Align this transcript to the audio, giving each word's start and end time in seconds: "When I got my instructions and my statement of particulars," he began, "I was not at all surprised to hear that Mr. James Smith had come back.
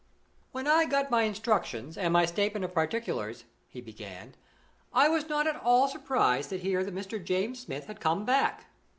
"When 0.51 0.65
I 0.65 0.85
got 0.85 1.11
my 1.11 1.21
instructions 1.25 1.95
and 1.95 2.11
my 2.11 2.25
statement 2.25 2.65
of 2.65 2.73
particulars," 2.73 3.43
he 3.67 3.81
began, 3.81 4.33
"I 4.91 5.07
was 5.09 5.29
not 5.29 5.45
at 5.45 5.57
all 5.57 5.87
surprised 5.87 6.49
to 6.49 6.57
hear 6.57 6.83
that 6.83 6.95
Mr. 6.95 7.23
James 7.23 7.59
Smith 7.59 7.85
had 7.85 7.99
come 8.01 8.25
back. 8.25 8.65